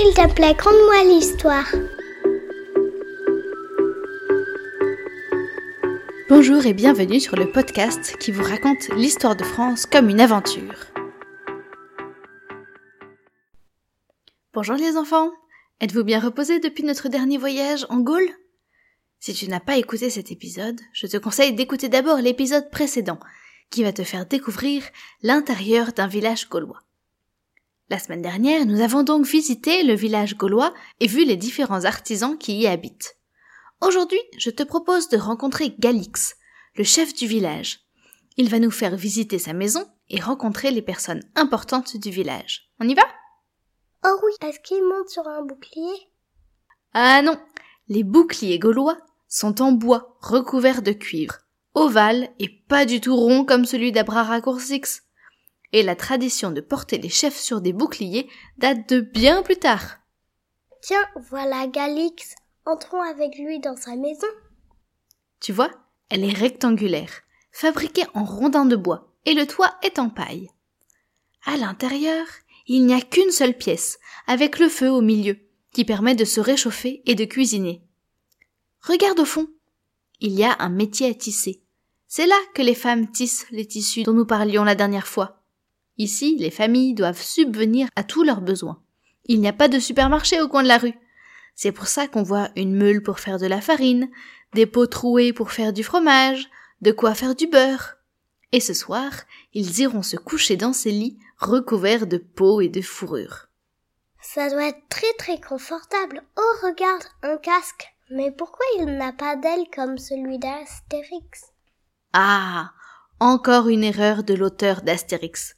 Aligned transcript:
S'il 0.00 0.14
te 0.14 0.34
plaît, 0.34 0.56
conte-moi 0.56 1.04
l'histoire. 1.04 1.66
Bonjour 6.30 6.64
et 6.64 6.72
bienvenue 6.72 7.20
sur 7.20 7.36
le 7.36 7.52
podcast 7.52 8.16
qui 8.16 8.30
vous 8.30 8.42
raconte 8.42 8.88
l'histoire 8.96 9.36
de 9.36 9.44
France 9.44 9.84
comme 9.84 10.08
une 10.08 10.22
aventure. 10.22 10.86
Bonjour 14.54 14.76
les 14.76 14.96
enfants, 14.96 15.30
êtes-vous 15.82 16.04
bien 16.04 16.18
reposés 16.20 16.60
depuis 16.60 16.84
notre 16.84 17.10
dernier 17.10 17.36
voyage 17.36 17.84
en 17.90 17.98
Gaule? 17.98 18.30
Si 19.18 19.34
tu 19.34 19.48
n'as 19.48 19.60
pas 19.60 19.76
écouté 19.76 20.08
cet 20.08 20.32
épisode, 20.32 20.80
je 20.94 21.08
te 21.08 21.18
conseille 21.18 21.52
d'écouter 21.52 21.90
d'abord 21.90 22.22
l'épisode 22.22 22.70
précédent, 22.70 23.20
qui 23.68 23.82
va 23.82 23.92
te 23.92 24.04
faire 24.04 24.24
découvrir 24.24 24.82
l'intérieur 25.22 25.92
d'un 25.92 26.06
village 26.06 26.48
gaulois. 26.48 26.80
La 27.90 27.98
semaine 27.98 28.22
dernière, 28.22 28.66
nous 28.66 28.82
avons 28.82 29.02
donc 29.02 29.26
visité 29.26 29.82
le 29.82 29.94
village 29.94 30.36
gaulois 30.36 30.72
et 31.00 31.08
vu 31.08 31.24
les 31.24 31.36
différents 31.36 31.84
artisans 31.84 32.38
qui 32.38 32.56
y 32.56 32.68
habitent. 32.68 33.16
Aujourd'hui, 33.80 34.20
je 34.38 34.50
te 34.50 34.62
propose 34.62 35.08
de 35.08 35.16
rencontrer 35.16 35.74
Galix, 35.76 36.36
le 36.76 36.84
chef 36.84 37.12
du 37.14 37.26
village. 37.26 37.80
Il 38.36 38.48
va 38.48 38.60
nous 38.60 38.70
faire 38.70 38.94
visiter 38.94 39.40
sa 39.40 39.54
maison 39.54 39.84
et 40.08 40.20
rencontrer 40.20 40.70
les 40.70 40.82
personnes 40.82 41.24
importantes 41.34 41.96
du 41.96 42.10
village. 42.10 42.70
On 42.78 42.88
y 42.88 42.94
va? 42.94 43.02
Oh 44.04 44.20
oui, 44.24 44.34
est-ce 44.48 44.60
qu'il 44.60 44.84
monte 44.84 45.08
sur 45.08 45.26
un 45.26 45.42
bouclier? 45.42 46.12
Ah 46.94 47.22
non, 47.22 47.40
les 47.88 48.04
boucliers 48.04 48.60
gaulois 48.60 48.98
sont 49.26 49.60
en 49.60 49.72
bois 49.72 50.16
recouverts 50.20 50.82
de 50.82 50.92
cuivre, 50.92 51.38
ovale 51.74 52.28
et 52.38 52.50
pas 52.68 52.86
du 52.86 53.00
tout 53.00 53.16
rond 53.16 53.44
comme 53.44 53.64
celui 53.64 53.90
d'Abra 53.90 54.22
Raccourcix 54.22 55.02
et 55.72 55.82
la 55.82 55.96
tradition 55.96 56.50
de 56.50 56.60
porter 56.60 56.98
les 56.98 57.08
chefs 57.08 57.38
sur 57.38 57.60
des 57.60 57.72
boucliers 57.72 58.28
date 58.58 58.88
de 58.88 59.00
bien 59.00 59.42
plus 59.42 59.56
tard. 59.56 59.98
Tiens, 60.82 61.06
voilà 61.28 61.66
Galix. 61.66 62.34
Entrons 62.66 63.02
avec 63.02 63.36
lui 63.38 63.60
dans 63.60 63.76
sa 63.76 63.96
maison. 63.96 64.26
Tu 65.40 65.52
vois, 65.52 65.70
elle 66.08 66.24
est 66.24 66.36
rectangulaire, 66.36 67.22
fabriquée 67.52 68.04
en 68.14 68.24
rondins 68.24 68.66
de 68.66 68.76
bois, 68.76 69.12
et 69.24 69.34
le 69.34 69.46
toit 69.46 69.74
est 69.82 69.98
en 69.98 70.10
paille. 70.10 70.48
À 71.46 71.56
l'intérieur, 71.56 72.26
il 72.66 72.86
n'y 72.86 72.94
a 72.94 73.00
qu'une 73.00 73.30
seule 73.30 73.56
pièce, 73.56 73.98
avec 74.26 74.58
le 74.58 74.68
feu 74.68 74.90
au 74.90 75.00
milieu, 75.00 75.38
qui 75.72 75.84
permet 75.84 76.14
de 76.14 76.24
se 76.24 76.40
réchauffer 76.40 77.02
et 77.06 77.14
de 77.14 77.24
cuisiner. 77.24 77.82
Regarde 78.82 79.20
au 79.20 79.24
fond. 79.24 79.48
Il 80.20 80.32
y 80.32 80.44
a 80.44 80.56
un 80.58 80.68
métier 80.68 81.08
à 81.08 81.14
tisser. 81.14 81.62
C'est 82.06 82.26
là 82.26 82.36
que 82.54 82.62
les 82.62 82.74
femmes 82.74 83.10
tissent 83.10 83.46
les 83.50 83.66
tissus 83.66 84.02
dont 84.02 84.12
nous 84.12 84.26
parlions 84.26 84.64
la 84.64 84.74
dernière 84.74 85.06
fois. 85.06 85.39
Ici, 86.00 86.34
les 86.38 86.50
familles 86.50 86.94
doivent 86.94 87.20
subvenir 87.20 87.86
à 87.94 88.02
tous 88.02 88.22
leurs 88.22 88.40
besoins. 88.40 88.82
Il 89.26 89.38
n'y 89.38 89.48
a 89.48 89.52
pas 89.52 89.68
de 89.68 89.78
supermarché 89.78 90.40
au 90.40 90.48
coin 90.48 90.62
de 90.62 90.68
la 90.68 90.78
rue. 90.78 90.94
C'est 91.54 91.72
pour 91.72 91.88
ça 91.88 92.08
qu'on 92.08 92.22
voit 92.22 92.48
une 92.56 92.74
meule 92.74 93.02
pour 93.02 93.20
faire 93.20 93.38
de 93.38 93.46
la 93.46 93.60
farine, 93.60 94.08
des 94.54 94.64
pots 94.64 94.86
troués 94.86 95.34
pour 95.34 95.52
faire 95.52 95.74
du 95.74 95.84
fromage, 95.84 96.48
de 96.80 96.90
quoi 96.90 97.14
faire 97.14 97.34
du 97.34 97.48
beurre. 97.48 97.96
Et 98.50 98.60
ce 98.60 98.72
soir, 98.72 99.12
ils 99.52 99.80
iront 99.80 100.00
se 100.00 100.16
coucher 100.16 100.56
dans 100.56 100.72
ces 100.72 100.90
lits 100.90 101.18
recouverts 101.36 102.06
de 102.06 102.16
peaux 102.16 102.62
et 102.62 102.70
de 102.70 102.80
fourrures. 102.80 103.48
Ça 104.22 104.48
doit 104.48 104.68
être 104.68 104.88
très 104.88 105.12
très 105.18 105.38
confortable. 105.38 106.22
Oh, 106.38 106.66
regarde, 106.66 107.04
un 107.22 107.36
casque. 107.36 107.94
Mais 108.10 108.30
pourquoi 108.30 108.64
il 108.78 108.86
n'a 108.86 109.12
pas 109.12 109.36
d'ailes 109.36 109.68
comme 109.76 109.98
celui 109.98 110.38
d'Astérix? 110.38 111.52
Ah, 112.14 112.70
encore 113.18 113.68
une 113.68 113.84
erreur 113.84 114.24
de 114.24 114.32
l'auteur 114.32 114.80
d'Astérix. 114.80 115.56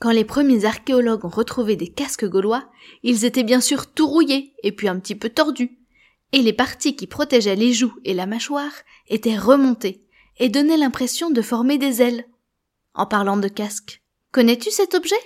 Quand 0.00 0.12
les 0.12 0.24
premiers 0.24 0.64
archéologues 0.64 1.26
ont 1.26 1.28
retrouvé 1.28 1.76
des 1.76 1.88
casques 1.88 2.26
gaulois, 2.26 2.64
ils 3.02 3.26
étaient 3.26 3.44
bien 3.44 3.60
sûr 3.60 3.92
tout 3.92 4.08
rouillés 4.08 4.54
et 4.62 4.72
puis 4.72 4.88
un 4.88 4.98
petit 4.98 5.14
peu 5.14 5.28
tordus. 5.28 5.78
Et 6.32 6.40
les 6.40 6.54
parties 6.54 6.96
qui 6.96 7.06
protégeaient 7.06 7.54
les 7.54 7.74
joues 7.74 7.92
et 8.06 8.14
la 8.14 8.24
mâchoire 8.24 8.72
étaient 9.08 9.36
remontées 9.36 10.06
et 10.38 10.48
donnaient 10.48 10.78
l'impression 10.78 11.28
de 11.28 11.42
former 11.42 11.76
des 11.76 12.00
ailes. 12.00 12.24
En 12.94 13.04
parlant 13.04 13.36
de 13.36 13.48
casque, 13.48 14.02
connais-tu 14.32 14.70
cet 14.70 14.94
objet? 14.94 15.20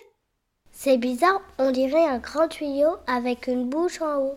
C'est 0.73 0.99
bizarre, 0.99 1.41
on 1.59 1.71
dirait 1.71 2.09
un 2.09 2.19
grand 2.19 2.49
tuyau 2.49 2.97
avec 3.07 3.47
une 3.47 3.69
bouche 3.69 4.03
en 4.03 4.19
haut. 4.19 4.35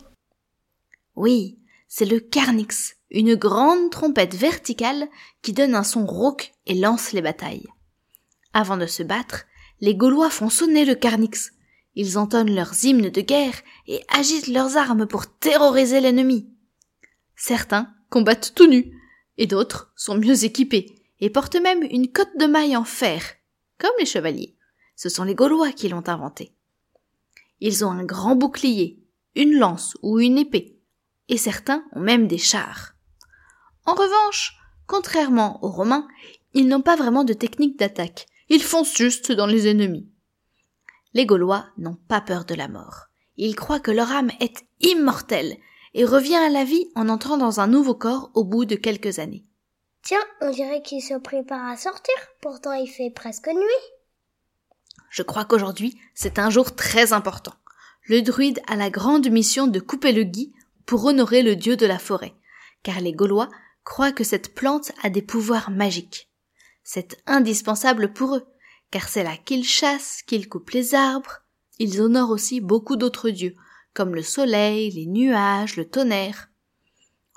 Oui, 1.15 1.57
c'est 1.87 2.05
le 2.05 2.19
carnix, 2.19 2.97
une 3.09 3.33
grande 3.33 3.89
trompette 3.89 4.35
verticale 4.35 5.07
qui 5.41 5.53
donne 5.53 5.73
un 5.73 5.83
son 5.83 6.05
rauque 6.05 6.51
et 6.67 6.75
lance 6.75 7.11
les 7.11 7.23
batailles. 7.23 7.65
Avant 8.53 8.77
de 8.77 8.85
se 8.85 9.01
battre, 9.01 9.45
les 9.79 9.95
Gaulois 9.95 10.29
font 10.29 10.49
sonner 10.49 10.85
le 10.85 10.95
carnix. 10.95 11.53
Ils 11.95 12.17
entonnent 12.17 12.53
leurs 12.53 12.83
hymnes 12.83 13.09
de 13.09 13.21
guerre 13.21 13.61
et 13.87 14.03
agitent 14.09 14.47
leurs 14.47 14.77
armes 14.77 15.07
pour 15.07 15.27
terroriser 15.27 15.99
l'ennemi. 15.99 16.49
Certains 17.35 17.93
combattent 18.09 18.53
tout 18.55 18.67
nus, 18.67 18.91
et 19.37 19.47
d'autres 19.47 19.91
sont 19.95 20.17
mieux 20.17 20.43
équipés 20.43 20.95
et 21.19 21.29
portent 21.29 21.55
même 21.55 21.83
une 21.83 22.11
cotte 22.11 22.37
de 22.39 22.45
maille 22.45 22.77
en 22.77 22.83
fer, 22.83 23.23
comme 23.77 23.91
les 23.99 24.05
chevaliers. 24.05 24.55
Ce 24.95 25.09
sont 25.09 25.23
les 25.23 25.35
Gaulois 25.35 25.71
qui 25.71 25.89
l'ont 25.89 26.07
inventé. 26.07 26.53
Ils 27.59 27.83
ont 27.85 27.91
un 27.91 28.03
grand 28.03 28.35
bouclier, 28.35 29.03
une 29.35 29.57
lance 29.57 29.97
ou 30.01 30.19
une 30.19 30.37
épée, 30.37 30.79
et 31.27 31.37
certains 31.37 31.83
ont 31.93 31.99
même 31.99 32.27
des 32.27 32.37
chars. 32.37 32.93
En 33.85 33.93
revanche, 33.93 34.57
contrairement 34.85 35.63
aux 35.63 35.69
Romains, 35.69 36.07
ils 36.53 36.67
n'ont 36.67 36.81
pas 36.81 36.95
vraiment 36.95 37.23
de 37.23 37.33
technique 37.33 37.77
d'attaque, 37.77 38.27
ils 38.49 38.63
foncent 38.63 38.95
juste 38.95 39.31
dans 39.31 39.45
les 39.45 39.67
ennemis. 39.67 40.09
Les 41.13 41.25
Gaulois 41.25 41.65
n'ont 41.77 41.97
pas 42.07 42.21
peur 42.21 42.45
de 42.45 42.55
la 42.55 42.67
mort. 42.67 43.07
Ils 43.37 43.55
croient 43.55 43.79
que 43.79 43.91
leur 43.91 44.11
âme 44.11 44.31
est 44.39 44.65
immortelle 44.81 45.57
et 45.93 46.05
revient 46.05 46.35
à 46.35 46.49
la 46.49 46.63
vie 46.63 46.89
en 46.95 47.09
entrant 47.09 47.37
dans 47.37 47.59
un 47.59 47.67
nouveau 47.67 47.95
corps 47.95 48.31
au 48.33 48.43
bout 48.43 48.65
de 48.65 48.75
quelques 48.75 49.19
années. 49.19 49.45
Tiens, 50.03 50.23
on 50.41 50.51
dirait 50.51 50.81
qu'ils 50.81 51.01
se 51.01 51.15
préparent 51.15 51.69
à 51.69 51.77
sortir, 51.77 52.15
pourtant 52.41 52.73
il 52.73 52.87
fait 52.87 53.09
presque 53.09 53.47
nuit. 53.47 53.83
Je 55.09 55.23
crois 55.23 55.45
qu'aujourd'hui, 55.45 55.97
c'est 56.13 56.39
un 56.39 56.49
jour 56.49 56.75
très 56.75 57.13
important. 57.13 57.53
Le 58.03 58.21
druide 58.21 58.61
a 58.67 58.75
la 58.75 58.89
grande 58.89 59.29
mission 59.29 59.67
de 59.67 59.79
couper 59.79 60.13
le 60.13 60.23
gui 60.23 60.53
pour 60.85 61.05
honorer 61.05 61.43
le 61.43 61.55
dieu 61.55 61.75
de 61.75 61.85
la 61.85 61.99
forêt, 61.99 62.33
car 62.83 63.01
les 63.01 63.13
Gaulois 63.13 63.49
croient 63.83 64.11
que 64.11 64.23
cette 64.23 64.53
plante 64.53 64.91
a 65.03 65.09
des 65.09 65.21
pouvoirs 65.21 65.71
magiques. 65.71 66.26
C'est 66.89 67.21
indispensable 67.27 68.13
pour 68.13 68.37
eux, 68.37 68.45
car 68.91 69.09
c'est 69.09 69.25
là 69.25 69.35
qu'ils 69.35 69.65
chassent, 69.65 70.21
qu'ils 70.25 70.47
coupent 70.47 70.69
les 70.69 70.95
arbres. 70.95 71.41
Ils 71.79 71.99
honorent 71.99 72.29
aussi 72.29 72.61
beaucoup 72.61 72.95
d'autres 72.95 73.29
dieux, 73.29 73.55
comme 73.93 74.15
le 74.15 74.23
soleil, 74.23 74.91
les 74.91 75.05
nuages, 75.05 75.75
le 75.75 75.83
tonnerre. 75.83 76.47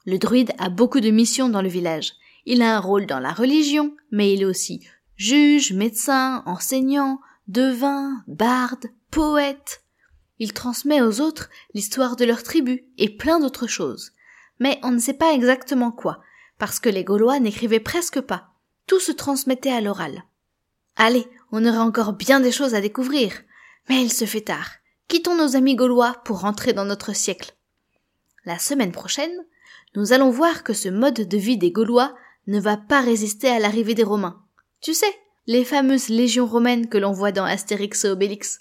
Le 0.07 0.19
druide 0.19 0.53
a 0.59 0.69
beaucoup 0.69 1.01
de 1.01 1.11
missions 1.11 1.49
dans 1.49 1.63
le 1.63 1.69
village. 1.69 2.13
Il 2.47 2.63
a 2.63 2.77
un 2.77 2.79
rôle 2.79 3.07
dans 3.07 3.19
la 3.19 3.33
religion, 3.33 3.97
mais 4.13 4.33
il 4.33 4.43
est 4.43 4.45
aussi 4.45 4.87
juge, 5.17 5.73
médecin, 5.73 6.45
enseignant, 6.47 7.21
devin, 7.49 8.23
barde, 8.29 8.87
poète. 9.11 9.83
Il 10.39 10.53
transmet 10.53 11.03
aux 11.03 11.21
autres 11.21 11.51
l'histoire 11.75 12.15
de 12.15 12.25
leur 12.25 12.45
tribu 12.45 12.85
et 12.99 13.17
plein 13.17 13.41
d'autres 13.41 13.67
choses. 13.67 14.13
Mais 14.61 14.79
on 14.85 14.93
ne 14.93 15.01
sait 15.01 15.13
pas 15.13 15.35
exactement 15.35 15.91
quoi, 15.91 16.21
parce 16.57 16.79
que 16.79 16.89
les 16.89 17.03
Gaulois 17.03 17.41
n'écrivaient 17.41 17.81
presque 17.81 18.21
pas 18.21 18.50
tout 18.91 18.99
se 18.99 19.13
transmettait 19.13 19.71
à 19.71 19.81
l'oral. 19.81 20.25
Allez, 20.97 21.25
on 21.53 21.65
aurait 21.65 21.79
encore 21.79 22.13
bien 22.13 22.41
des 22.41 22.51
choses 22.51 22.75
à 22.75 22.81
découvrir. 22.81 23.33
Mais 23.89 24.03
il 24.03 24.13
se 24.13 24.25
fait 24.25 24.41
tard. 24.41 24.69
Quittons 25.07 25.37
nos 25.37 25.55
amis 25.55 25.77
gaulois 25.77 26.21
pour 26.25 26.41
rentrer 26.41 26.73
dans 26.73 26.85
notre 26.85 27.15
siècle. 27.15 27.55
La 28.45 28.59
semaine 28.59 28.91
prochaine, 28.91 29.31
nous 29.95 30.13
allons 30.13 30.31
voir 30.31 30.65
que 30.65 30.73
ce 30.73 30.89
mode 30.89 31.21
de 31.21 31.37
vie 31.37 31.57
des 31.57 31.71
Gaulois 31.71 32.17
ne 32.49 32.59
va 32.59 32.77
pas 32.77 33.01
résister 33.01 33.49
à 33.49 33.61
l'arrivée 33.61 33.95
des 33.95 34.03
Romains. 34.03 34.43
Tu 34.81 34.93
sais, 34.93 35.15
les 35.47 35.65
fameuses 35.65 36.09
légions 36.09 36.47
romaines 36.47 36.89
que 36.89 36.99
l'on 36.99 37.13
voit 37.13 37.31
dans 37.31 37.45
Astérix 37.45 38.05
et 38.05 38.09
Obélix. 38.09 38.59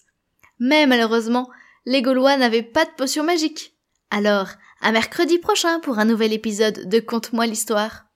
Mais 0.60 0.86
malheureusement, 0.86 1.50
les 1.88 2.04
Gaulois 2.04 2.38
n'avaient 2.38 2.62
pas 2.62 2.86
de 2.86 2.92
potion 2.96 3.24
magique. 3.24 3.74
Alors, 4.12 4.50
à 4.80 4.92
mercredi 4.92 5.40
prochain 5.40 5.80
pour 5.80 5.98
un 5.98 6.06
nouvel 6.06 6.34
épisode 6.34 6.88
de 6.88 7.00
Conte-moi 7.00 7.48
l'histoire. 7.48 8.09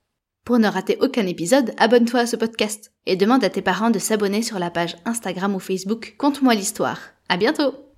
Pour 0.46 0.60
ne 0.60 0.68
rater 0.68 0.98
aucun 1.00 1.26
épisode, 1.26 1.74
abonne-toi 1.78 2.22
à 2.22 2.26
ce 2.26 2.36
podcast 2.36 2.92
et 3.06 3.16
demande 3.16 3.44
à 3.44 3.50
tes 3.50 3.62
parents 3.62 3.92
de 3.92 4.00
s'abonner 4.00 4.42
sur 4.42 4.60
la 4.60 4.70
page 4.70 4.98
Instagram 5.06 5.56
ou 5.56 5.60
Facebook 5.60 6.16
Conte-moi 6.18 6.54
l'histoire. 6.54 7.00
À 7.30 7.38
bientôt! 7.38 7.84